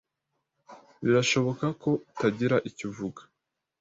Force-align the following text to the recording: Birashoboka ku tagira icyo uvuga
Birashoboka 1.03 1.65
ku 1.81 1.91
tagira 2.19 2.57
icyo 2.69 2.85
uvuga 2.89 3.21